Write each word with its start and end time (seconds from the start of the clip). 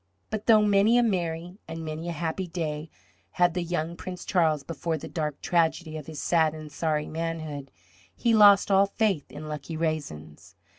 But 0.31 0.47
though 0.47 0.63
many 0.63 0.97
a 0.97 1.03
merry 1.03 1.59
and 1.67 1.85
many 1.85 2.09
a 2.09 2.11
happy 2.11 2.47
day 2.47 2.89
had 3.33 3.53
the 3.53 3.61
young 3.61 3.95
Prince 3.95 4.25
Charles 4.25 4.63
before 4.63 4.97
the 4.97 5.07
dark 5.07 5.39
tragedy 5.41 5.95
of 5.95 6.07
his 6.07 6.19
sad 6.19 6.55
and 6.55 6.71
sorry 6.71 7.05
manhood, 7.07 7.69
he 8.15 8.33
lost 8.33 8.71
all 8.71 8.87
faith 8.87 9.31
in 9.31 9.47
lucky 9.47 9.77
raisins. 9.77 10.55